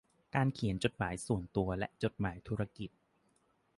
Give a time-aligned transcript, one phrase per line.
[0.35, 2.89] การเขียนจดหมายส่วนตัวและจดหมายธุรกิจ